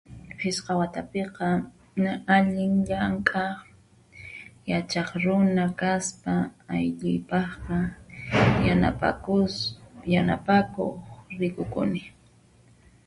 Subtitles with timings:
[0.39, 1.47] Phisqa watapiqa
[2.03, 3.57] (na) allin llank'aq,
[4.71, 6.33] yachaq runa kaspa,
[6.75, 7.77] aypipaqqa
[8.65, 9.55] yanapakus
[10.13, 10.95] yanapakuq
[11.39, 12.01] rikukuni.